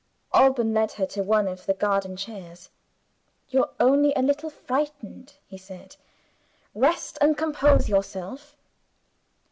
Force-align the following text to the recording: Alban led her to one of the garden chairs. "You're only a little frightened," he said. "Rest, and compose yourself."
Alban 0.33 0.73
led 0.73 0.93
her 0.93 1.05
to 1.05 1.21
one 1.21 1.47
of 1.47 1.67
the 1.67 1.75
garden 1.75 2.17
chairs. 2.17 2.71
"You're 3.49 3.69
only 3.79 4.13
a 4.15 4.23
little 4.23 4.49
frightened," 4.49 5.33
he 5.45 5.59
said. 5.59 5.95
"Rest, 6.73 7.19
and 7.21 7.37
compose 7.37 7.87
yourself." 7.87 8.55